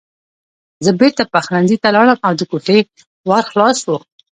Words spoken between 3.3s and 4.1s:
خلاص و